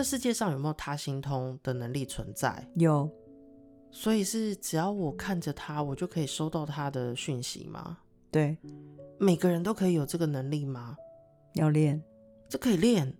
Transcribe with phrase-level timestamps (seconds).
[0.00, 2.66] 这世界上有没有他心通的能力存在？
[2.76, 3.06] 有，
[3.90, 7.98] 所以是只要我看着他，我就可以收到他的讯息吗？
[8.30, 8.56] 对，
[9.18, 10.96] 每个人都可以有这个能力吗？
[11.52, 12.02] 要练，
[12.48, 13.14] 这可以练。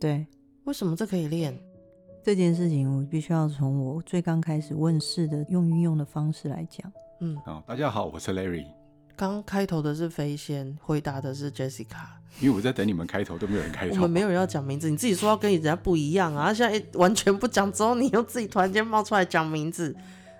[0.00, 0.26] 对，
[0.64, 1.54] 为什么这可以练？
[2.22, 6.90] 这件事情我必须要从我最刚开始问世的用运用的方式来讲。
[7.20, 8.81] 嗯，好，大家好，我是 Larry。
[9.16, 12.06] 刚开头的是飞仙，回答的是 Jessica。
[12.40, 13.94] 因为我在等你们开头，都没有人开头。
[13.96, 16.52] 我们没有人要讲名字，你自己说要跟人家不一样啊！
[16.52, 19.94] 现在完全不讲，之后你又自己突然间冒出来讲名字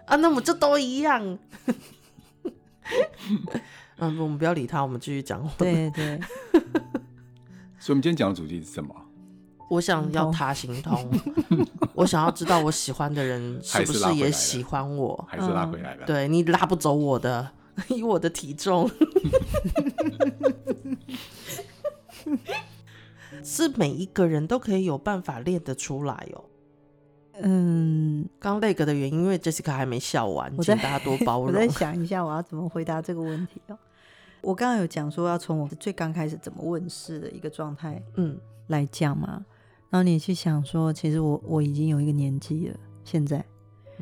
[0.07, 1.23] 啊，那我们就都一样。
[3.99, 5.47] 嗯，我们不要理他，我们继续讲。
[5.59, 6.19] 对对。
[7.79, 8.95] 所以，我们今天讲的主题是什么？
[9.69, 11.11] 我想要他行通，
[11.95, 16.07] 我想要知道我喜欢的人是不是也喜欢我，还是拉回来了？
[16.07, 17.51] 对，你拉不走我的。
[17.89, 18.91] 以我的体重，
[23.43, 26.45] 是每一个人都可以有办法练得出来哦。
[27.41, 31.49] 嗯，刚那个的原因，因为 Jessica 还没笑完，请大家多包 容。
[31.49, 33.79] 我在想一下，我要怎么回答这个问题哦。
[34.43, 39.45] 我刚刚有讲说，要从我最刚开始怎么问世的一个状态，嗯，来讲嘛。
[39.89, 43.45] 然后你去想说，其实我我已经有一个年纪了，现在。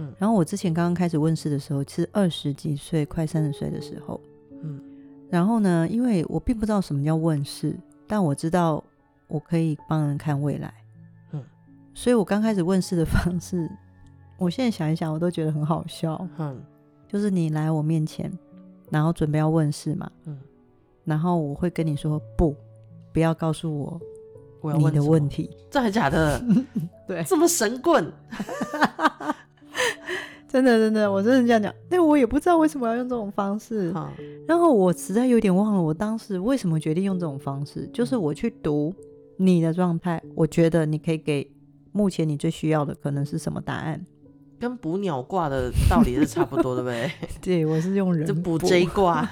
[0.01, 4.19] 嗯，然后我之前刚刚开始问世的时候，是二十几岁，快三十岁的时候，
[4.63, 4.81] 嗯，
[5.29, 8.83] 然后呢，因为我并不知道什么叫问世，但我知道
[9.29, 10.73] 我可以帮人看未来，
[11.33, 11.45] 嗯，
[11.93, 13.71] 所以我刚开始问世的方式，
[14.39, 16.59] 我现在想一想，我都觉得很好笑，嗯，
[17.07, 18.33] 就是你来我面前，
[18.89, 20.39] 然后准备要问世嘛，嗯，
[21.05, 22.57] 然后我会跟你说不，
[23.13, 24.01] 不要告诉我
[24.63, 26.43] 我要问你的问题，真的假的？
[27.07, 28.11] 对，这么神棍。
[30.51, 33.93] 真的，真的，我真的这样讲，但我也不知道为什么要用这种方式。
[33.95, 34.11] 嗯、
[34.49, 38.93] 然后我实在有点忘了，我当时为什么决定用这种方式，就是我去读
[39.37, 41.49] 你的状态，我觉得你可以给
[41.93, 44.05] 目前你最需要的可能是什么答案，
[44.59, 47.15] 跟补鸟卦的道理是差不多的呗。
[47.41, 49.29] 对，我是用人 就补这一卦。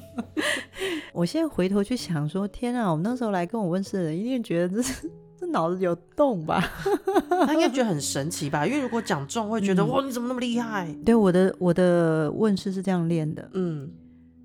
[1.14, 5.10] 我现在回头去想说，天啊，我那时候来跟我问事的人一定觉得这是。
[5.40, 6.62] 这脑子有洞吧？
[7.46, 8.66] 他应该觉得很神奇吧？
[8.66, 10.94] 因为如果讲中，会觉得、嗯、哇，你怎么那么厉害？
[11.02, 13.48] 对，我的我的问世是这样练的。
[13.54, 13.90] 嗯，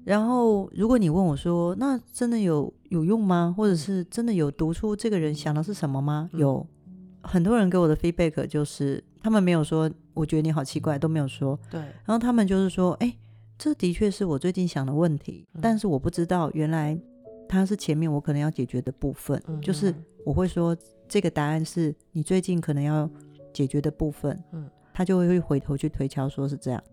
[0.06, 3.54] 然后如果你问我说，那真的有有用吗？
[3.58, 6.30] 或者是真的有读出这个人想的是什么吗？
[6.32, 6.66] 嗯、有
[7.24, 11.60] 很多人给我的 feedback 就是，他们没有说我觉得你好奇怪，都没有说。
[11.70, 13.14] 对，然后他们就是说，哎，
[13.58, 16.98] 这的确是我最近想的问题，嗯、但是我不知道原来
[17.50, 19.94] 他是前面我可能要解决的部分，嗯、就是。
[20.26, 20.76] 我会说
[21.08, 23.10] 这个答案是你最近可能要
[23.54, 26.84] 解决的部分，嗯，他就会会回头去推敲，说是这样。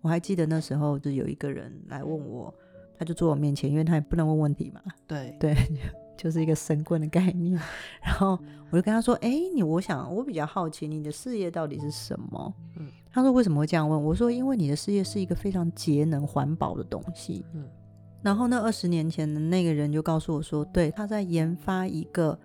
[0.00, 2.52] 我还记得那时候就有一个人来问我，
[2.98, 5.54] 他就坐我面前，因为他也不能问问题嘛，对对，
[6.18, 7.52] 就是一个神棍的概念。
[8.02, 8.36] 然后
[8.70, 17.64] 我就跟他说：“哎，你我想我比较好奇你的事业到底是什么？”嗯，他说：“为什么会这样问？”我说：“因为你的事业是一个非常节能环保的东西。”嗯，
[18.22, 22.36] 然后那二十年前的那个人就告诉我说：“对，他在研发一个。”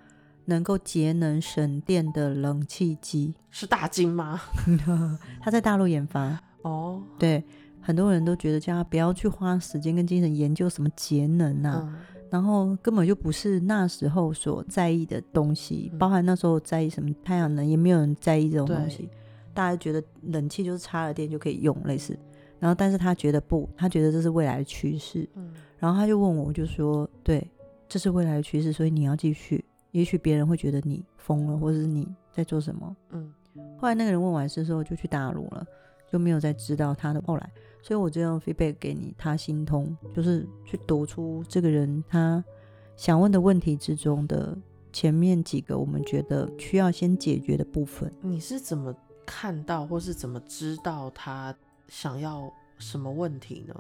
[0.49, 4.41] 能够节能省电的冷气机是大金吗？
[5.41, 7.03] 他在大陆研发哦。
[7.19, 7.43] 对，
[7.81, 11.95] 很多人都觉得叫他不要去花时间跟精神研究什么节能啊，嗯、
[12.29, 15.89] 然后根本就不是那时候所在意的东西。
[15.91, 19.09] 嗯、包含那时候在意什么太阳能，也没有人在意这种东西。
[19.53, 22.17] 大家觉得冷气就是插了电就可以用，类似。
[22.59, 25.27] 然后，但是他觉得不，他觉得这是未来的趋势。
[25.35, 27.45] 嗯、然后他就问我，我就说，对，
[27.89, 29.63] 这是未来的趋势，所以你要继续。
[29.91, 32.95] 也许别人会觉得你疯了，或者是你在做什么。
[33.11, 33.33] 嗯，
[33.77, 35.65] 后来那个人问完事之后就去大陆了，
[36.11, 37.51] 就没有再知道他的后来。
[37.81, 42.43] 所以我这样 feedback 给你，他心通，就是去读出这个人他
[42.95, 44.57] 想问的问题之中的
[44.91, 48.11] 前面几个我们觉得需要先解决的部分。
[48.21, 48.93] 你是怎么
[49.25, 51.55] 看到，或是怎么知道他
[51.87, 53.75] 想要什么问题呢？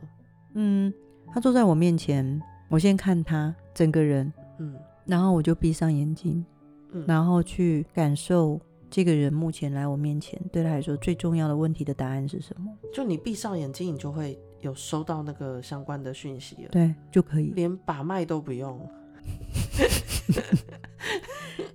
[0.53, 0.93] 嗯，
[1.33, 4.73] 他坐在我面前，我先看他整个人，嗯。
[5.07, 6.45] 然后我就闭上眼睛，
[6.91, 8.59] 嗯、然后去感受
[8.89, 12.71] 这个人目前来我面前，对他来说最重要的问题的答案是什么？
[12.93, 16.69] 就你闭上眼睛，你就会有收到那个相关的讯息了。
[16.71, 18.79] 对，就可以，连把脉都不用。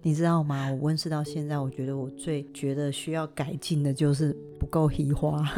[0.03, 0.71] 你知道吗？
[0.71, 5.43] 我问世到现在，我觉得我最觉得需要改进的就是不够黑花。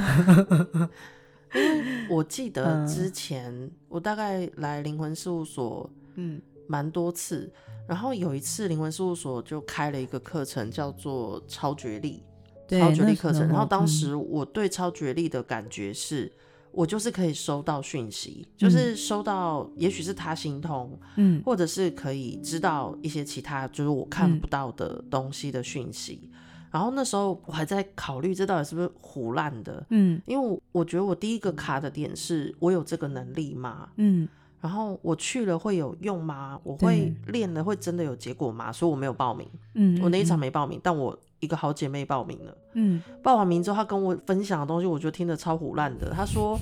[1.55, 6.41] 因为我记得之前、嗯、我大概来灵魂事务所，嗯。
[6.67, 7.53] 蛮多次，
[7.87, 12.23] 然后有一次灵魂事务所就开了一个课程，叫做超觉力，
[12.69, 13.47] 超觉力课程。
[13.49, 16.33] 然后当时我对超觉力的感觉是，
[16.73, 26.21] 我就是可以收到讯息，就是收到，也许是他心通，嗯，或者是可以知道一些其他就是我看不到的东西的讯息。
[26.25, 26.31] 嗯、
[26.73, 33.91] 然后那时候我还在考虑这到底是不是胡乱的，嗯，因为我我觉得我第一个卡的点是我有这个能力吗？
[33.97, 34.29] 嗯，
[34.65, 36.59] 然后我去了会有用吗？
[36.65, 38.73] 我会练了会真的有结果吗？
[38.73, 41.17] 所以我没有报名，嗯，我那一场没报名，但我。
[41.41, 46.09] 一个好姐妹报名了，嗯，报完名之后，她跟我分享的东西，我觉得听得超胡烂的。
[46.11, 46.59] 她说，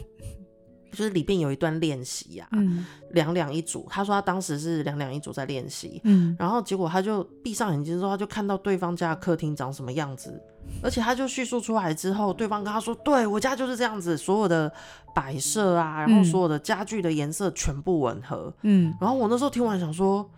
[0.93, 3.87] 就是里边有一段练习呀，嗯，两两一组。
[3.91, 10.41] 他说他当时是两两一组在练习，嗯，然后结果他就闭上眼睛之后，他就看到对方家的客厅长什么样子，
[10.83, 14.71] 而且他就叙述出来之后，对方跟他说，对，我家就是这样子，所有的
[15.15, 20.31] 摆设啊，然后所有的家具的颜色全部吻合，嗯，然后我那时候听完想说，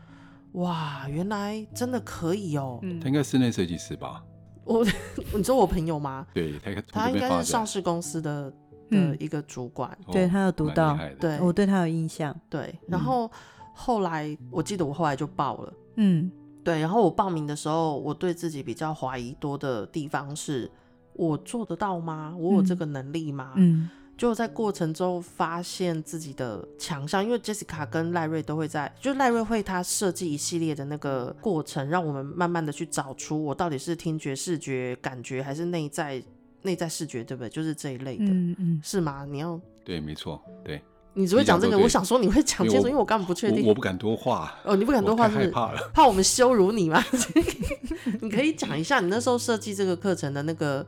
[0.52, 4.22] 哇，原来真的可以哦，嗯，他应该室内设计师吧？
[4.64, 4.82] 我，
[5.36, 6.26] 你知道我朋友吗？
[6.32, 8.50] 对，他他应该是上市公司的
[8.90, 12.34] 的一个主管，嗯、对他有读到，对，我对他有印象。
[12.48, 13.30] 对，然后
[13.72, 16.30] 后来我记得我后来就报了，嗯，
[16.62, 20.70] 对，然后我报名的时候，我对自己比较怀疑多的地方是，
[21.14, 22.34] 我做得到吗？
[22.38, 23.52] 我有这个能力吗？
[23.56, 23.80] 嗯。
[23.82, 36.22] 嗯就在过程中发现自己的强项，因为 Jessica 跟赖瑞都会在，就赖瑞会他设计一系列的那个过程，让我们慢慢的去找出我到底是听觉、视觉、感觉，还是内在
[36.64, 37.48] 内在视觉，对不对？
[37.48, 39.24] 就是这一类的，嗯嗯，是吗？
[39.30, 40.82] 你要对，没错，对。
[41.16, 44.52] 你只会讲这个，我想说你会讲清楚，因为我根本不确定我，我不敢多话。
[44.64, 47.00] 哦，你不敢多话是，怕了，怕我们羞辱你吗？
[48.20, 50.84] 你可以讲一下你那时候设计这个课程的那个。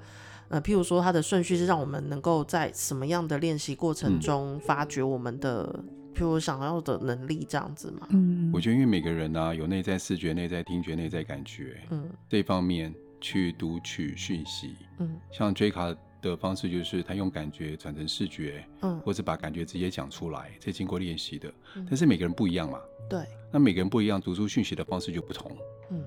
[0.49, 5.85] 呃，譬如说，它的顺序是让我们能够在什么样的练习过程中发掘我们的，嗯、
[6.15, 8.07] 譬如想要的能力，这样子嘛？
[8.11, 25.51] 嗯，我觉得因为每个人呢、啊，有内在视觉、内在听觉、内在感觉，嗯，这方面去读取讯息，嗯，像 J 卡的方式就是他用感觉转成视觉，嗯，或者把感觉直接讲出来，这经过练习的，嗯、但是每个人不一样嘛，对，那每个人不一样，读出讯息的方式就不同，
[25.91, 26.05] 嗯，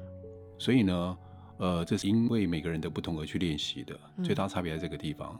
[0.57, 1.17] 所以呢。
[1.61, 5.37] 呃，这是因为每个人的不同而去练习的，嗯、最大差别在这个地方。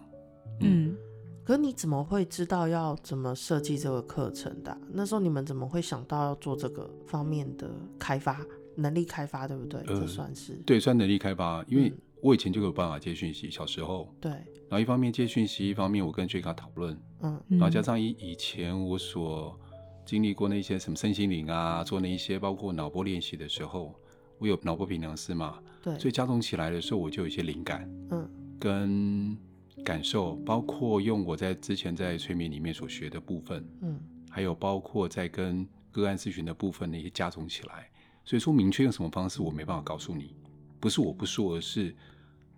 [0.60, 0.98] 嗯，嗯，
[1.46, 4.78] 可你怎么会知道要怎么设计这个课程的？
[4.92, 8.46] 那时候你们怎么会想到要做这个方面的开发，
[8.80, 9.80] 能力开发，对不对？
[9.82, 11.64] 呃、这算是对，算能力开发。
[11.68, 14.32] 因为我以前就有办法接讯息，小时候对。
[14.32, 19.60] 然后一方面接讯息，一方面我跟 J 卡讨论，嗯，然后加上以以前我所
[20.06, 23.96] 经历过那些什么身心灵啊，做那一些包括脑波练习的时候。
[24.42, 25.60] 我有脑波平量师嘛？
[25.84, 28.26] 对，所以加重起来的时候，我就有一些灵感，嗯，
[28.58, 29.38] 跟
[29.84, 34.00] 感受，包括用我在之前在催眠里面所学的部分，嗯，
[34.30, 37.90] 还有包括在跟个案咨询的部分那些加重起来。
[38.30, 40.36] 所以说，明确用什么方式，我没办法告诉你，
[40.80, 41.96] 不是我不说，而是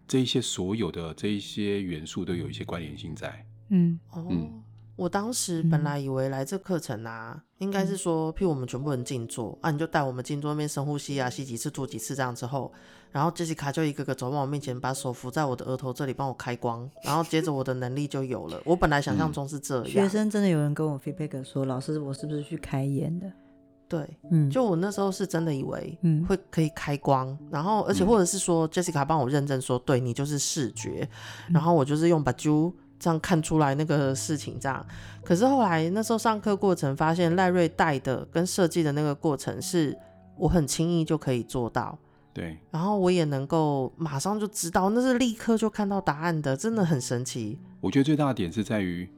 [0.05, 4.27] 这一些所有的这一些元素都有一些关联性在，嗯，嗯。
[4.27, 4.49] 哦
[4.97, 12.71] 我当时本来以为来这课程啊，嗯、应该是说，譬如我们全部人静坐啊，你就带我们静坐那边深呼吸啊，吸几次吐几次这样之后，
[13.09, 18.61] 然后 Jessica 就一个个走到我面前，把手扶在我的额头这里帮我开光，然后接着我的能力就有了。
[18.65, 19.85] 我本来想象中是这样。
[19.85, 23.31] 学生真的有人跟我 feedback 说，老师我是不是去开眼的？
[23.91, 31.05] 对，嗯，就我那时候是真的以为，嗯，会可以开光，嗯、然后而且或者是说 Jessica 帮我认证说，对你就是视觉，
[31.49, 32.73] 嗯、然后我就是用把揪。
[33.03, 34.85] 这样看出来那个事情，这样。
[35.25, 39.97] 可是后来那时候上课过程发现，赖瑞带的跟设计的那个过程是
[40.37, 41.97] 我很轻易就可以做到。
[42.31, 42.59] 对。
[42.69, 47.57] 然后我也能够马上就知道，那是立刻就看到答案的，真的很神奇。
[47.79, 49.09] 我觉得最大的点是在于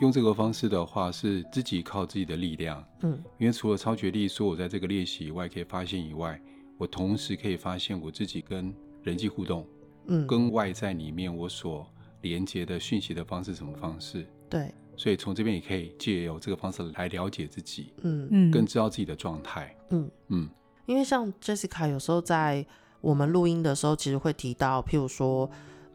[0.00, 2.84] 用这个方式的话，是自己靠自己的力量。
[3.02, 3.22] 嗯。
[3.38, 6.40] 因为除了超觉力说我在这个练习以外可以发现以外，
[6.76, 9.66] 我同时可以发现我自己跟人际互动，
[10.06, 11.86] 嗯，跟外在里面我所。
[12.22, 14.26] 连接的讯息的方式，什么方式？
[14.50, 20.10] 对，所以从这边也可以借由这个方式来了解自己，嗯嗯，更知道自己的状态，嗯嗯。
[20.28, 20.50] 嗯，
[20.84, 22.66] 因为像 Jessica 有时候在
[23.00, 25.50] 我们录音的时候，其实会提到，譬如说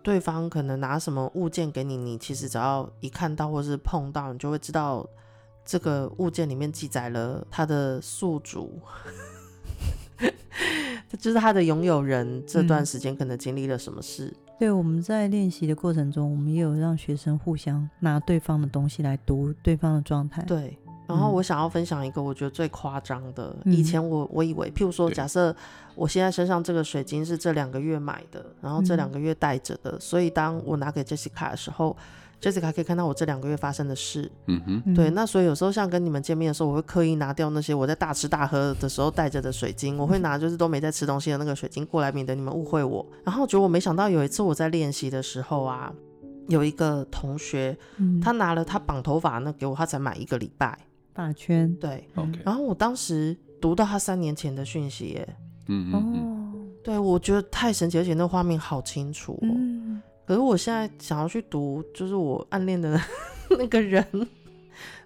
[0.06, 5.04] 对方可能拿什么物件给你，你其实只要一看到或是碰到，你就会知道
[5.66, 8.80] 这个物件里面记载了他的宿主，
[11.18, 14.28] 就是他的拥有人这段时间可能经历了什么事。
[14.28, 20.44] 嗯对，我们在练习的过程中，我们也有让学生互相拿对方的东西来读对方的状态。
[20.44, 25.56] 对，然后我想要分享一个我觉得最夸张的，嗯、以前我我以为，譬如说，假设
[25.96, 31.96] 我现在身上这个水晶是这两个月买的，然后这两个月带着的，嗯、所以当我拿给 Jessica 的时候。
[32.42, 43.04] Jessica 可以看到我这两个月发生的事，嗯哼，对，那所以有时候像跟你们见面的时候，我会刻意拿掉那些我在大吃大喝的时候带着的水晶，我会拿就是都没在吃东西的那个水晶过来，免得你们误会我。
[43.24, 45.92] 然后结果我没想到有一次我在练习的时候啊，
[46.50, 50.78] 有一个同学，嗯、他拿了他绑头发那给我，他才买一个礼拜
[51.16, 51.74] 发圈。
[51.78, 52.40] 对，OK。
[52.46, 55.36] 然后我当时读到他三年前的讯息，耶，
[55.68, 59.48] 嗯嗯嗯，对，我觉得太神奇，而且那画面好清楚哦。
[59.50, 63.00] 嗯、可是我现在想要去读，就是我暗恋的
[63.58, 64.06] 那个人，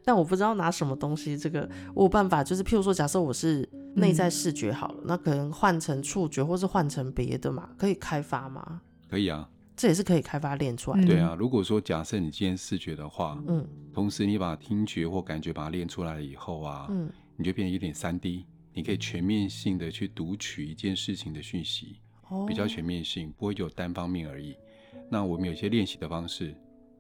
[0.04, 1.38] 但我不知道拿什么东西。
[1.38, 8.82] 这个我有办法，就是譬如说，假设我是内在视觉好了，嗯、那可能换成触觉，或是换成别的嘛，可以开发吗？
[9.10, 9.48] 可以啊。
[9.80, 11.08] 这也是可以开发练出来的。
[11.08, 24.54] 对啊，如果说假设你今天视觉的话，嗯，同时你把听觉或感觉把它练出来了以后啊，嗯，你就变得有点三 D，你可以全面性的去读取一件事情的讯息，哦，比较全面性，不会有单方面而已。
[25.10, 26.54] 那我们有一些练习的方式，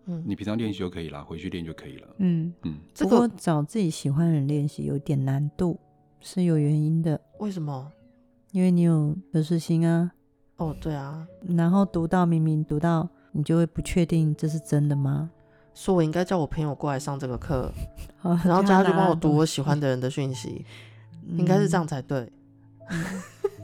[0.05, 2.07] 嗯，你平常练习就可以了，回去练就可以了。
[2.19, 5.77] 嗯嗯，这个找自己喜欢的人练习有点难度，
[6.21, 7.19] 是有原因的。
[7.39, 7.91] 为什么？
[8.53, 10.13] 因为你有得失心啊。
[10.59, 11.25] 哦，对啊，
[11.55, 15.29] 然后读到明明读到，你就会不确定这是真的吗？
[15.73, 17.71] 说我应该叫我朋友过来上这个课，
[18.21, 20.65] 哦、然后叫他去帮我读我喜欢的人的讯息，
[21.25, 22.29] 嗯、应该是这样才对。
[22.89, 23.05] 嗯、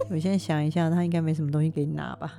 [0.10, 2.34] 我现在想一下，他应该没什么东西给你拿吧？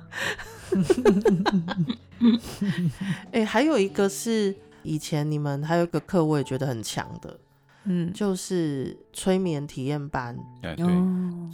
[3.31, 7.39] 哎、欸，还有一个是以前你们还有一个课，我也觉得很强的，
[7.83, 10.35] 嗯，就是催眠体验班。
[10.63, 10.85] 哎，对，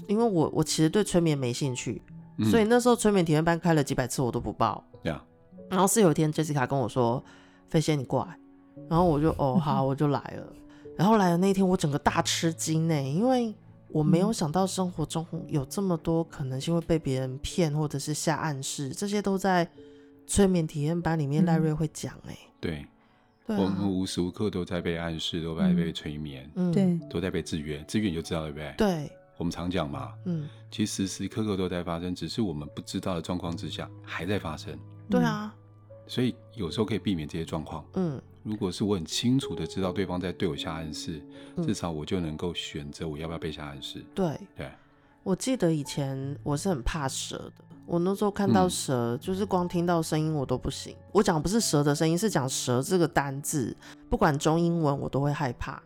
[0.08, 2.02] 因为我我其实对催眠没兴趣。
[2.38, 4.84] 嗯、所以那时候催眠体验班开了几百次，我都不报。
[5.04, 5.20] Yeah.
[5.70, 7.24] 然后是有一天，Jessica 跟我说
[7.70, 8.38] ：“飞仙，你过来。”
[8.90, 10.54] 然后我就哦 好，我就来了。
[10.98, 13.54] 然后来的那一天，我整个大吃惊呢，因为
[13.90, 19.68] 我没有想到生活中有这么多可能性会被别人骗，或者是下暗示，这些都在
[20.28, 22.38] 催眠体验班里面赖瑞会讲哎。
[22.60, 22.86] 对，
[23.48, 28.74] 对啊、我们无时无刻都在被暗示，都在被催眠，嗯，对，都在被制约，制约你就知道对不对？
[28.78, 29.12] 对。
[29.38, 34.78] 我们常讲嘛，嗯，其实时时刻刻都在发生，只是我们不知道的状况之下还在发生。
[35.10, 35.54] 对啊，
[36.08, 37.84] 所以有时候可以避免这些状况。
[37.94, 41.22] 嗯，如果是我很清楚的知道对方在对我下暗示，
[41.56, 44.06] 嗯、至少我就能够选择我要不要被下暗示。
[44.14, 44.72] 对对，
[45.24, 50.96] 我记得以前我是很怕蛇的，我那时候看到蛇，嗯、就是光听到声音我都不行。
[51.12, 53.76] 我讲不是蛇的声音，是讲蛇这个单字，
[54.10, 55.82] 不管中英文我都会害怕。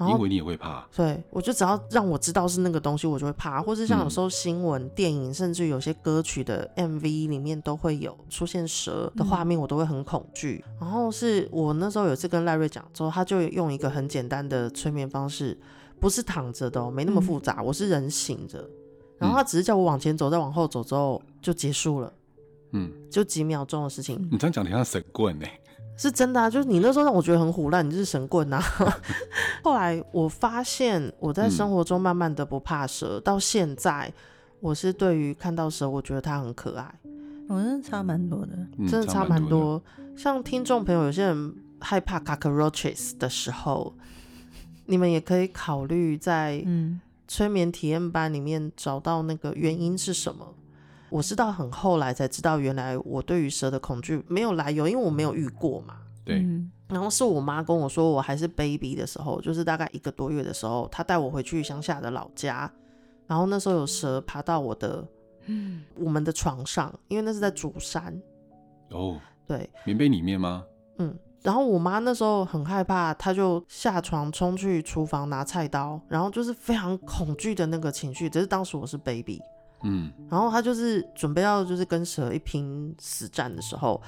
[0.00, 3.60] 因为你也会怕，对，我就只要让我知道是那个东西，我就会怕。
[3.60, 10.64] 或是像有时候新闻、嗯、电影，甚至有些歌曲的 MV 里面都会有出现蛇的画面，我都会很恐惧。
[10.68, 15.58] 嗯、然后是我那时候有一次跟赖瑞讲之后，他就用一个很简单的催眠方式，
[15.98, 18.64] 不是躺着的哦，没那么复杂，嗯、我是人醒着，
[19.18, 22.12] 然后他只是叫我往前走，再往后走之后就结束了，
[22.70, 24.16] 嗯，就几秒钟的事情。
[24.30, 25.46] 你这样讲，你像神棍呢？
[25.98, 28.62] 是真的啊，就是你那时候让我觉得很虎烂，你就是神棍啊。
[29.62, 34.10] 后来我发现我在生活中慢慢的不怕蛇，嗯、到现在
[34.60, 36.94] 我是对于看到蛇，我觉得它很可爱。
[37.48, 38.56] 我真的差蛮多的，
[38.88, 39.82] 真的差蛮多。
[40.16, 43.92] 像听众朋友，有些人害怕 cockroaches 的时候，
[44.86, 46.64] 你们也可以考虑在
[47.26, 50.54] 催眠体验班里面找到那个原因是什么。
[51.10, 55.96] 我是到很后来才知道，原来我对于蛇的恐惧没有来由，因为我没有遇过嘛。
[56.24, 56.44] 对。
[56.88, 62.70] 然后是我妈跟我说，我还是 baby 的时候，就是大概一个多月的时候，她带我回去乡下的老家，
[63.26, 65.06] 然后那时候有蛇爬到我的，
[65.46, 68.18] 嗯，我们的床上，因为那是在竹山。
[68.90, 69.18] 哦。
[69.46, 69.68] 对。
[69.84, 70.64] 棉被里面吗？
[70.98, 71.14] 嗯。
[71.42, 78.28] 然后我妈那时候很害怕，她就下床冲去厨房拿菜刀，然后就是非常恐惧的那个情绪。
[78.28, 79.40] 只是当时我是 baby。
[79.82, 84.00] 嗯，然后他就是准备要就是跟蛇一拼死战的时候，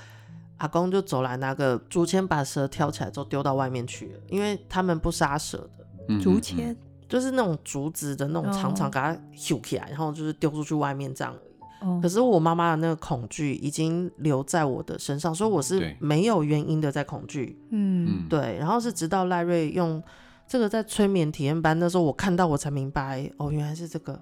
[0.58, 6.20] 阿公就走来拿个竹签把蛇挑起来之后丢到外面去了，因为他们不杀蛇的。
[6.20, 6.76] 竹签
[7.08, 11.88] 就是那种竹子的那种长长，给它揪起来，然后就是丢出去外面这样而已。
[11.88, 17.58] 哦、可是我妈妈的那个恐惧已经留在我的身上，所以我是没有原因的在恐惧。
[17.70, 18.58] 嗯，对。
[18.58, 20.02] 然后是直到赖瑞用
[20.46, 24.20] 这个在催眠体验班那时候，我看到我才明白，哦，原来是这个。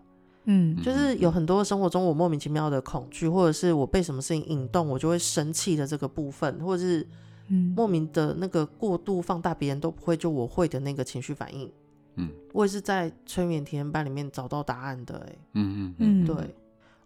[0.51, 7.07] 嗯，就是有很多生活中我莫名其妙的恐惧，或者是我被什么事情引动，我就会生气的这个部分，或者是
[7.77, 11.71] 莫名的那个过度放大别人都不会就我会的那个情绪反应。
[12.17, 15.21] 嗯，我也是在催眠体验班里面找到答案的、欸。
[15.21, 16.35] 哎，嗯嗯嗯，对。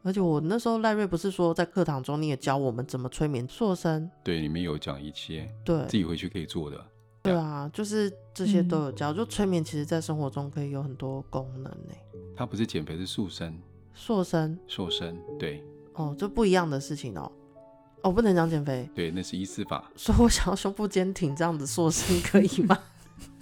[0.05, 4.11] 而且我那时候赖瑞不是说在课堂中你也教我们怎么催眠塑身？
[4.25, 6.77] 对，里面有讲一些，对，自己回去可以做的。
[7.23, 9.13] 对啊，就是这些都有教。
[9.13, 12.05] 嗯、就催眠其实在生活中可以有很多功能呢、欸。
[12.37, 13.57] 它不是减肥，是塑身。
[13.95, 15.63] 塑身，塑身，对。
[15.95, 17.31] 哦，这不一样的事情哦。
[18.01, 18.89] 哦，不能讲减肥。
[18.95, 19.89] 对，那是医师法。
[19.95, 22.77] 说我想要胸部坚挺这样子塑身 可以吗？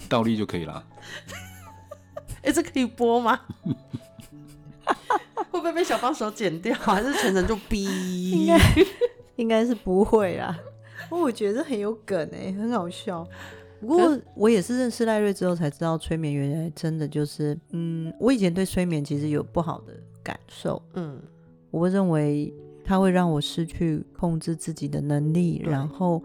[0.08, 0.84] 倒立就可以了。
[2.42, 3.40] 哎、欸，这可以播吗？
[5.50, 6.76] 会不会被小帮手剪掉？
[6.76, 7.84] 还是全程就逼？
[8.30, 8.58] 应该
[9.36, 10.58] 应该是不会啦。
[11.08, 13.26] 我觉得很有梗哎，很好笑。
[13.80, 21.20] 不过我也是认识赖瑞之后才知道，催眠原来真的就是，嗯，我以前对催眠其实有不好的感受，嗯，
[21.70, 22.52] 我会认为
[22.84, 26.22] 它会让我失去控制自己的能力，然后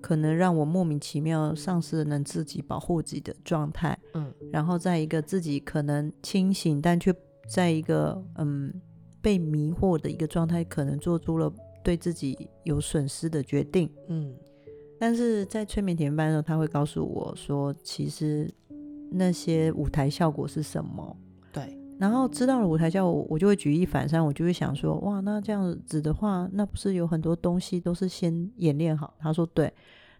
[0.00, 7.14] 可能让我莫名其妙丧失了能自己保护自己的状态，嗯，然后在一个自己可能清醒，但却
[7.48, 8.72] 在一个嗯
[9.22, 11.52] 被迷惑的一个状态，可能做出了
[11.84, 14.34] 对自己有损失的决定，嗯。
[14.98, 18.52] 但是在催眠体验班的时候，他会告诉我说，其实
[19.10, 21.16] 那些舞台效果是什么？
[21.52, 21.78] 对。
[21.98, 29.14] 然后知道了舞台效果，我就会举一反三，我就会想说，哇，那这样子的话，那不是有很多东西都是先演练好？
[29.18, 29.72] 他说对。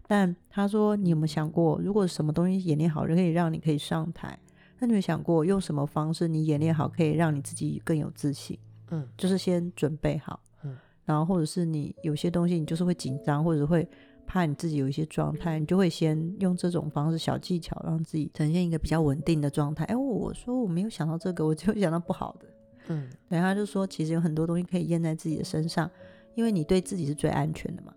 [0.07, 4.37] 但他说，你有没有想过，如果什么东西演练好，可以让你可以上台，
[4.79, 8.57] 那你有想过用什么方式你演练好，可以让你自己更有自信？
[8.91, 10.39] 嗯，就是先准备好。
[10.63, 10.75] 嗯。
[11.05, 13.87] 然后或者是你有些东西，你就是会紧张，或者会。
[14.29, 19.83] 怕你自己有一些状态，你就会先用这种方式小技巧，让自己呈现一个比较稳定的状态。
[19.85, 22.45] 哎，我说我没有想到这个，我就想到不好的。
[22.89, 25.89] 嗯，然后他就说，其实有很多东西可以验在自己的身上，
[26.35, 27.91] 因为你对自己是最安全的嘛，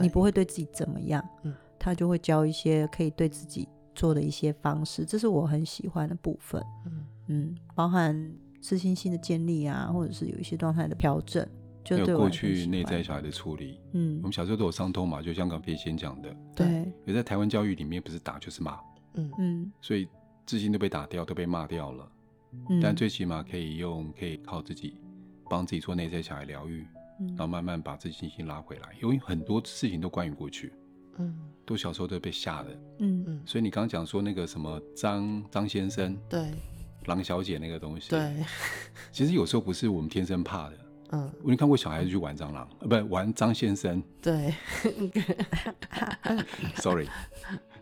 [0.00, 1.22] 你不会对自己怎么样。
[1.42, 6.64] 嗯，他就会教一些可以对自己做的一些方式，这是我很喜欢的部分。
[6.86, 11.46] 嗯嗯，包含自信心的建立啊，或者是有一些状态的调整。
[11.86, 16.92] 还有过去内在小孩的处理，嗯，我们小时候都有伤痛嘛，就像刚飞仙讲的，对。
[17.04, 18.78] 有在台湾教育里面，不是打就是骂，
[19.14, 20.08] 嗯嗯，所以
[20.46, 22.08] 自信都被打掉，都被骂掉了。
[22.70, 24.96] 嗯，但最起码可以用，可以靠自己
[25.50, 26.86] 帮自己做内在小孩疗愈，
[27.20, 28.88] 嗯，然后慢慢把自信心拉回来。
[29.02, 30.72] 因为很多事情都关于过去，
[31.18, 31.36] 嗯，
[31.66, 33.42] 都小时候都被吓的，嗯嗯。
[33.44, 36.50] 所以你刚刚讲说那个什么张张先生，对，
[37.06, 38.36] 狼小姐那个东西，对，
[39.12, 40.78] 其实有时候不是我们天生怕的。
[41.14, 44.02] 嗯，我你看过小孩子去玩蟑螂，呃，不是玩张先生。
[44.20, 44.52] 对
[46.74, 47.06] ，sorry，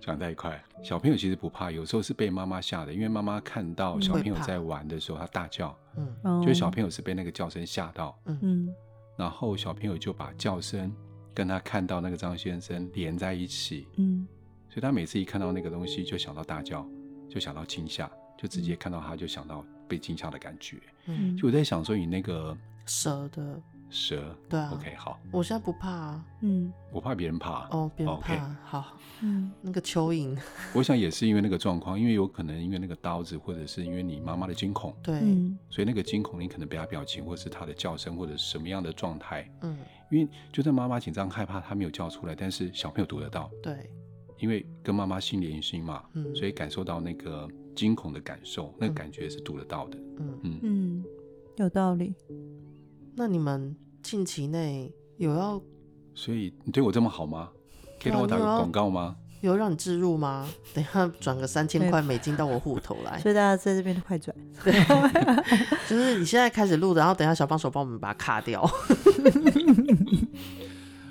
[0.01, 0.63] 讲太快。
[0.83, 8.69] 小朋友其实不怕，有时候是被妈妈吓的，因为妈妈看到小朋友在玩的时候，他大叫，嗯，就是小朋友是被那个叫声吓到，嗯，
[9.17, 10.95] 然后小朋友就把叫声
[11.33, 14.29] 跟他看到那个张先生连在一起，嗯，
[14.69, 16.87] 所以他每次一看到那个东西，就想到大叫，
[17.31, 22.55] 就想到惊吓，就直接看到他就想到被惊吓的感觉，嗯，就我在想说你那个。
[22.87, 23.61] 蛇的。
[23.95, 30.35] 蛇，对啊，OK，好，我现在不怕啊，嗯，我怕别人怕，哦，别人怕，好，嗯，那个蚯蚓，
[30.73, 35.21] 我想也是因为那个状况，因为有可能因为那个刀子，或者是因为你妈妈的惊恐，对，
[35.69, 39.77] 所以那个惊恐，你可能被他表情，或是他的叫声，或者是什么样的状态，嗯，
[40.11, 43.91] 因为就算妈妈紧张害怕，他没有叫出来，但是小朋友读得到，对，
[44.39, 50.39] 因为跟妈妈心连心嘛，嗯，所以感受到那个惊恐的感受，那个感觉是读得到的，嗯。
[50.45, 50.61] 嗯。
[50.63, 51.05] 嗯，
[51.57, 52.15] 有道理。
[53.15, 55.61] 那你们近期内有要？
[56.15, 57.51] 所以你对我这么好吗？
[58.01, 59.17] 可以让我打个广告吗？
[59.43, 60.49] 有让你置入吗？
[60.73, 63.19] 等一下转个三千块美金到我户头来。
[63.23, 64.35] 所以大家在这边快转。
[64.63, 64.73] 对，
[65.89, 68.63] 就是你现在开始录，然后等一下小帮手帮我们把它卡掉。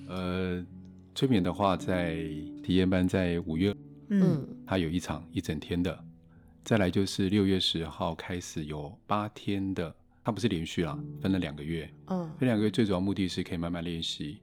[0.08, 0.64] 呃，
[1.14, 2.16] 催眠的话，在
[2.64, 3.76] 体验班在五月，
[4.10, 6.04] 嗯，它有一场一整天的，
[6.64, 9.94] 再来就是六月十号开始有八天的。
[10.24, 11.92] 它不是连续啦，分了两个月。
[12.08, 14.40] 嗯，这两个月最主要目的是可以慢慢练习，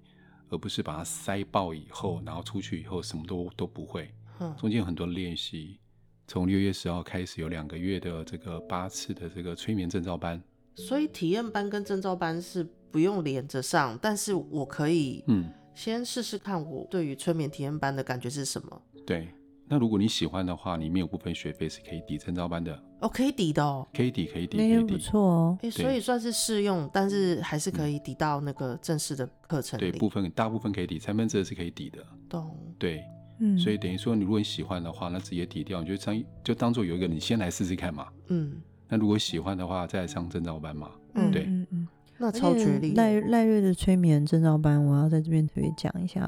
[0.48, 4.12] 而不是把它塞爆以后，然后出去以后什么都都不会。
[4.40, 5.78] 嗯，中间有很多练习。
[6.26, 10.42] 从六月十号开始有两个月的这个八次的这个催眠证照班。
[10.74, 18.82] 所以体验班跟证照班是不用连着上，但是我可以嗯先试试看我对于催眠体验班的感觉是什么。
[19.06, 19.28] 对。
[19.68, 25.59] 那如果你喜欢的话，里面有部分学费是可以抵证照班的哦，可以抵的哦，可以抵，可以抵，那也不错哦。
[25.62, 29.90] 哎，所以算是试用，但是还是可以抵到那个正式的课程里。
[29.90, 31.98] 对，部分大部分可以抵，三分之二是可以抵的。
[32.28, 32.57] 懂。
[32.78, 33.04] 对，
[33.40, 38.09] 嗯，所以等于说，你如果你喜欢的话，那直接抵掉，你就当就当做有一个，你先来试试看嘛。
[38.28, 38.61] 嗯。
[38.88, 40.90] 那如果喜欢的话，再来上证照班嘛。
[41.14, 41.88] 嗯，对，嗯嗯。
[42.16, 42.94] 那超绝力。
[42.94, 46.26] 赖赖瑞的催眠证照班，我要在这边特别讲一下，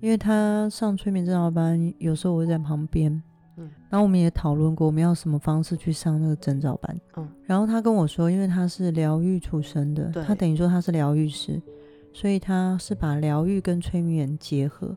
[0.00, 3.22] 因为他上催眠证照班，有时候我会在旁边。
[3.56, 7.00] 嗯，然后我们也讨论过，我们要什么方式去上那个证照班。
[7.16, 11.60] 嗯，然后他跟我说，因为他是疗愈出身的，他等于说他是疗愈师，
[12.12, 14.96] 所以他是把疗愈跟催眠结合。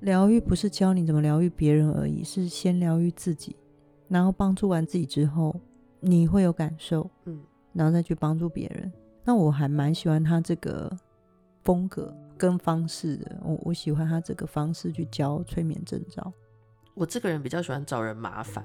[0.00, 3.54] 疗愈不是教你怎么疗愈别人而已，是先疗愈自己，
[4.08, 5.54] 然后帮助完自己之后，
[6.00, 7.38] 你会有感受，嗯，
[7.74, 8.90] 然后再去帮助别人。
[9.24, 10.90] 那我还蛮喜欢他这个
[11.62, 16.32] 风格跟方式的，我我喜欢他这个方式去教催眠证照。
[16.94, 18.64] 我这个人比较喜欢找人麻烦，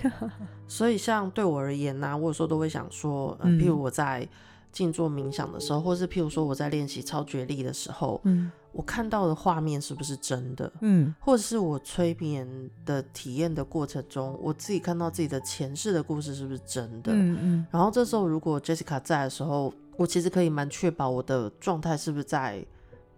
[0.68, 4.28] 所以像对我而言呢、啊，我有时候都会想说，嗯，譬如我在
[4.70, 10.70] 静坐冥想的时候，或是譬如说我在练习超觉力的时候，嗯，我看到的画面是不是真的？
[10.82, 12.46] 嗯，或者是我催眠
[12.84, 17.10] 的体验的过程中，我自己看到自己的前世的故事是不是真的？
[17.14, 17.66] 嗯嗯。
[17.70, 22.62] 然后这时候如果 Jessica 在的时候，我其实可以蛮确保我的状态是不是在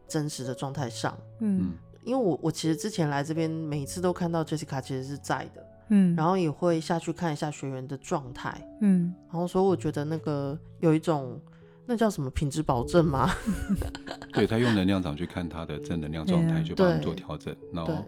[0.08, 1.16] 真实的状态上。
[1.40, 5.64] 嗯，因为我我其实之前来这边每一次都看到 Jessica 其实是在的。
[5.88, 11.38] 嗯，然后也会下去看一下学员的状态，嗯，然后所以我觉得那个有一种
[11.84, 13.30] 那叫什么品质保证吗？
[14.32, 18.02] 对，他用能量场去看他的正能量状态，就帮你做调整，然后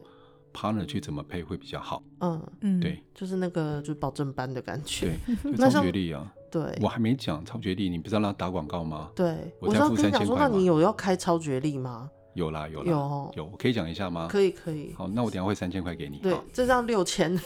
[0.54, 2.02] partner 去怎么配会比较好。
[2.20, 5.14] 嗯嗯，对，就是那个就是保证班的感觉。
[5.42, 6.32] 对， 就超觉力啊。
[6.50, 9.11] 对，我还没讲超觉力，你不是要让他打广告吗？
[9.14, 10.37] 对，我在付三千块。
[10.38, 12.11] 那你有要开超觉力吗？
[12.35, 14.28] 有啦有啦有有，我可以讲一下吗？
[14.30, 14.92] 可以可以。
[14.94, 16.18] 好，那我等下会三千块给你。
[16.18, 17.38] 对，这张六千。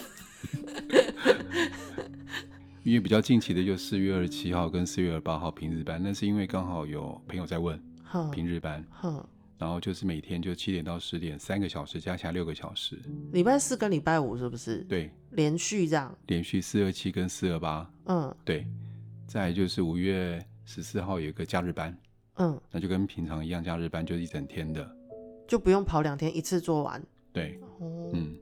[2.82, 7.80] 因为比较近期的就四月二十七号跟四月二十八号平日班，那是因为刚好有朋友在问
[8.32, 8.84] 平日班，
[9.58, 12.98] 然后就是每天就七点到十点三个小时，加起来六个小时。
[13.32, 14.78] 礼拜四跟礼拜五是不是？
[14.88, 16.12] 对，连续这样。
[16.26, 18.66] 连续四二七跟四二八，嗯，对。
[19.30, 21.96] 再就是五月十四号有一个假日班，
[22.38, 24.84] 嗯，那就跟平常一样，假日班就是一整天的，
[25.46, 27.00] 就不用跑两天，一次做完。
[27.32, 27.60] 对，
[28.12, 28.36] 嗯。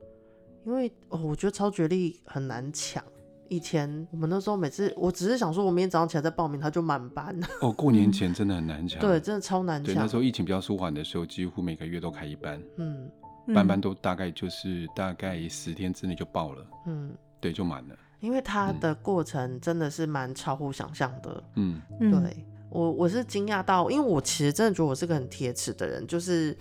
[0.64, 3.04] 因为哦，我觉得超觉力很难抢。
[3.50, 7.38] 以前我们那时候每次，我只是想说，我明天早上起来再报名，他就满班。
[7.60, 8.98] 哦，过年前真的很难抢。
[8.98, 9.94] 对，真的超难抢。
[9.94, 12.62] 对，那时候疫情比较舒缓的时候，几乎每个月都开一班。
[12.78, 13.10] 嗯，
[13.54, 16.66] 班班都大概就是大概十天之内就爆了。
[16.86, 17.96] 嗯，对，就满了。
[18.20, 21.42] 因为它的过程真的是蛮超乎想象的。
[21.54, 26.56] 嗯，对我我是惊讶到，因为我其实真的觉得我是个很铁齿的人，就是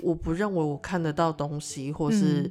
[0.00, 2.50] 我不认为我看得到东西，或是。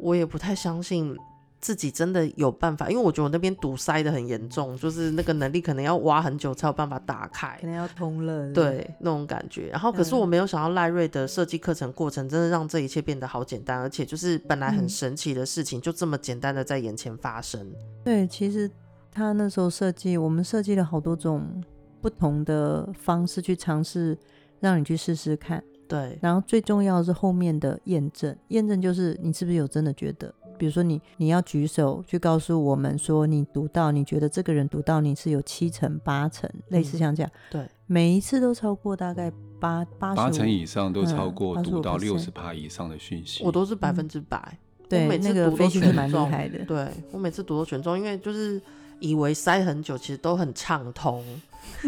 [0.00, 1.12] 我也不太相信
[1.60, 9.68] 自己真的有办法，因为我觉得我那边堵塞的很严重，就是那个能力可能要挖很久才有办法打开，可能要通了，对那种感觉。
[9.68, 17.60] 然后，可是我没有想到赖瑞的设计课程过程，真的让这一切变得好简单，而且就是本来很神奇的事情，就这么简单的在眼前发生。
[17.60, 17.74] 嗯。
[18.04, 18.70] 对，其实
[19.10, 21.62] 他那时候设计，我们设计了好多种
[22.00, 24.16] 不同的方式去尝试，
[24.60, 25.62] 让你去试试看。
[25.88, 48.60] 对，然后最重要的是后面的验证，验证就是你是不是有真的觉得，比如说你你要举手去告诉我们说你读到，你觉得这个人读到你是有七成八成，类似像这样，嗯、对，每一次都超过大概八八八成以上都超过读到六十趴以上的讯息，我都是百分之百，嗯、对，那个飞行是蛮厉害的，对我每次读都全中，因为就是
[48.98, 51.24] 以为塞很久，其实都很畅通，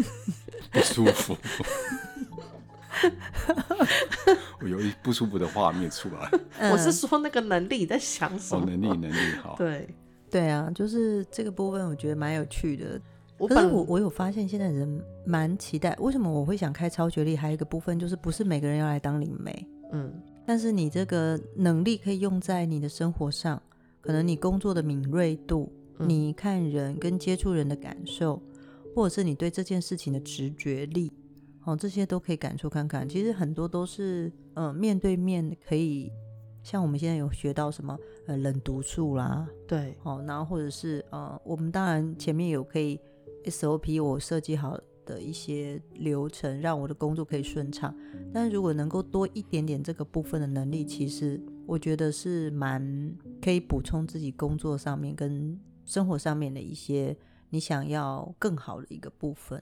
[0.71, 1.35] 不舒服。
[4.61, 6.29] 我有一不舒服的画面出来。
[6.59, 8.63] 嗯、我是说那个能力在想什么？
[8.63, 9.55] 哦、能力能力好。
[9.57, 9.87] 对
[10.29, 13.01] 对啊，就是这个部分我觉得蛮有趣的。
[13.37, 17.35] 我可是我我有发现现在人蛮期待，为什么我会想开超觉力？
[17.35, 20.13] 还有一个部分就是不是每个人要来当灵媒，嗯，
[20.45, 23.59] 但是你这个能力可以用在你的生活上，
[23.99, 28.39] 可能你工作的敏锐度，嗯、你看人跟接触人的感受，
[28.95, 31.11] 或者是你对这件事情的直觉力。
[31.63, 33.07] 哦，这些都可以感受看看。
[33.07, 36.11] 其实很多都是，嗯、呃，面对面可以，
[36.63, 42.99] 像我们现在有学到什么，呃，冷读术啦，对，哦，然后或者是，呃，我们当然前面有可以
[43.45, 47.95] SOP，我设计好的一些流程，让我的工作可以顺畅。
[48.33, 57.15] 但是如果能够多一点点这个部分的能力，其实我觉得是蛮可以补充自己工作上面跟生活上面的一些。
[57.53, 59.61] 你想要更好的一个部分，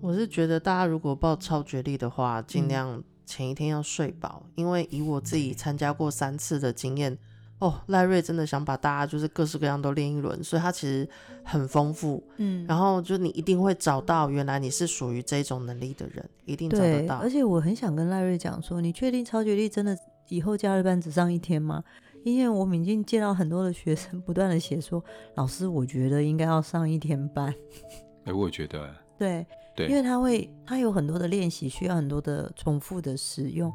[0.00, 7.16] 我是觉得大家如果报超觉力的话，尽量前一天要睡饱，嗯、因为以我自己参加过三次的经验，
[7.58, 11.06] 哦，赖瑞真的想把大家就是各式各样都练一轮，所以他其实
[11.44, 17.16] 很丰富，嗯，然后就你一定会找到原来你是属于这种能力的人，一定找得到。
[17.16, 19.94] 而且我很想跟赖瑞讲说，你确定超觉力真的
[20.28, 21.84] 以后假日班只上一天吗？
[22.32, 25.02] 因为我们已经见到很多的学生不断的写说，
[25.36, 27.54] 老师，我觉得应该要上一天班。
[28.26, 28.92] 哎、欸，我觉得。
[29.16, 33.72] 对对，因为他会，他有很多的练习，需要很多的重复的使用。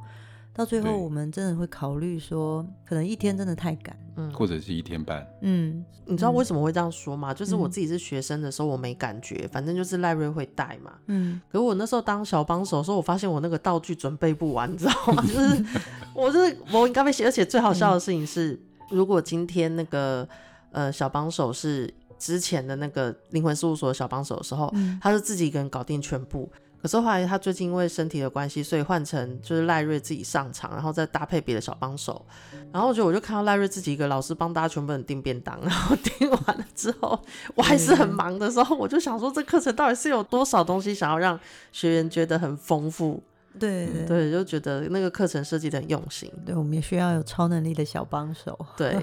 [0.54, 7.34] 到最后，我们真的会考虑说，可能一天真的太赶，嗯，或者是一天半，嗯，你知道为什么会这样说吗？
[7.34, 15.24] 就是我自己是学生的时候，我没感觉，反正就是赖瑞会带嘛，嗯，可是我那时候当小帮手的时候，我发现我那个道具准备不完，你知道吗？
[15.28, 15.66] 就是
[16.14, 18.60] 我是我应该被写，而且最好笑的事情是，
[18.90, 20.28] 如果今天那个
[20.72, 26.52] 呃小帮手是之前的那个灵魂事务所的小帮手的时候，他是自己一个人搞定全部。
[26.82, 32.26] 可是后来他最近因为身体的关系，所以换成就是赖瑞自己上场，然后再搭配别的小帮手。
[32.72, 37.20] 然后我觉得我就看到赖瑞自己一个老师帮大家全部人订便当，然后订完了之后，
[37.56, 41.40] 我还是很忙的时候，我就想说这课程到底是有多少东西想要让
[41.72, 43.22] 学员觉得很丰富。
[43.60, 46.32] 对对，对，就觉得那个课程设计的很用心。
[46.46, 48.58] 对，我们也需要有超能力的小帮手。
[48.78, 48.98] 对，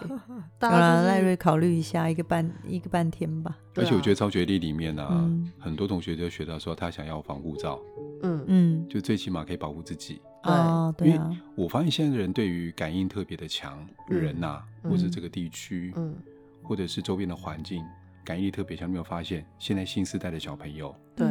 [0.58, 3.56] 当然赖瑞考虑一下，一个半一个半天吧。
[3.76, 7.78] 而且我觉得超觉力里面呢、啊，嗯、很多同学就学到说他想要防护罩。
[8.22, 10.20] 嗯嗯，就最起码可以保护自己。
[10.42, 11.24] 哦，对啊。
[11.24, 16.16] 因为我发现现在的人对于感应特别的强，嗯、人呐、啊，或者这个地区，嗯，
[16.62, 17.84] 或者是周边的环境，
[18.24, 18.88] 感应力特别强。
[18.88, 20.94] 你有没有发现现在新时代的小朋友？
[21.14, 21.26] 对。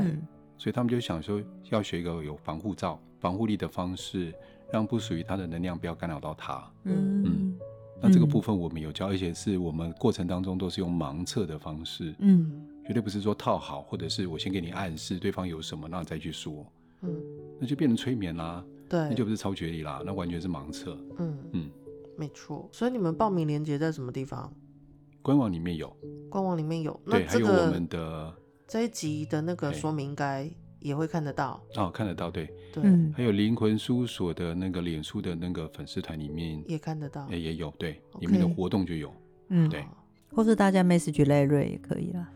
[0.60, 4.34] 所以他们就想说，要学一个有防护罩、防护力的方式，
[4.72, 6.72] 让不属于他的能量不要干扰到他。
[6.84, 7.60] 嗯嗯，
[8.02, 12.14] 那这个部分我们有教，而且是我们过程当中都是用盲测的方式。
[12.20, 16.66] 嗯，绝对不是说套好，或者是我先给你暗示对方有什么，然后再去说。
[17.02, 17.16] 嗯，
[17.60, 18.64] 那就变成催眠啦。
[18.90, 20.98] 对，那就不是超觉力啦，那完全是盲测。
[21.18, 21.72] 嗯嗯，嗯
[22.18, 22.70] 没错。
[22.72, 24.52] 所以你们报名链接在什么地方？
[25.22, 25.96] 官网里面有。
[26.30, 26.98] 官网里面有。
[27.06, 28.34] 对，还有我们的。
[28.68, 31.62] 这一集的那个说明应该也会看得到。
[31.76, 32.50] 哦，看得到，对。
[32.74, 32.84] 对，
[33.16, 39.12] 还有灵魂事务所的那个脸书的那个粉丝团里面也看得到，也也有，对，里面的活动就有，
[39.50, 39.84] 嗯，对，
[40.32, 42.30] 或是大家 message 赖瑞也可以啦，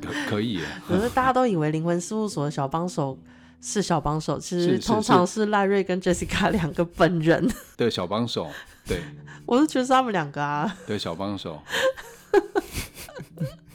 [0.00, 3.16] 可可以， 可是大家都以为灵魂事务所的小帮手
[3.60, 7.48] 是小帮手，其实通常是赖瑞跟 Jessica 两个本人。
[7.76, 8.50] 的小帮手，
[8.84, 9.00] 对，
[9.46, 11.62] 我是觉得是他们两个啊，对，小帮手。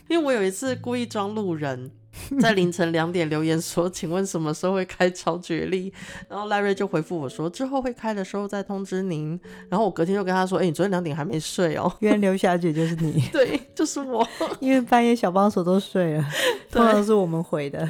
[0.10, 1.92] 因为我有一次故意装路人，
[2.42, 5.92] 在凌晨两点留言说：“请问什么时候会开超绝力？”
[6.30, 14.28] 然后赖瑞就回复我说：“之后会开的时候再通知您。”然后我隔天就跟他说：“哎、欸，你昨天两点还没睡哦。”原来刘小姐就是你， 对，就是我。
[14.60, 16.26] 因为半夜小帮手都睡了，
[16.72, 17.88] 通常是我们回的。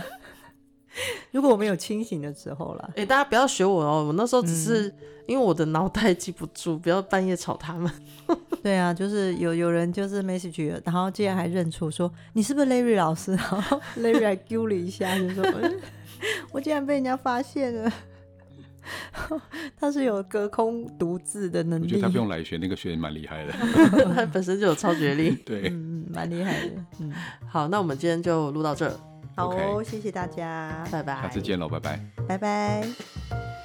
[1.32, 4.94] 如果我们有清醒的时候了，哎、欸，大家不要学我哦，我那时候只是
[5.28, 7.92] 因为我的脑袋记不住，不要半夜吵他们。
[8.64, 15.46] 对啊，就是有有人就是 message，然后竟然还认出说你是不是 Larry 老师， 然后 Larry 还丢了一下，就说
[16.52, 17.94] 我竟然被人家发现了，
[19.80, 21.86] 他是有隔空读字的能力。
[21.86, 23.54] 我觉得他不用来学，那个学员蛮厉害的，
[24.16, 26.72] 他本身就有超觉力，对，嗯，蛮厉害的。
[27.00, 27.14] 嗯，
[27.48, 28.90] 好，那我们今天就录到这。
[29.38, 33.57] 好，谢谢大家，拜拜，下次见喽，拜拜，拜拜。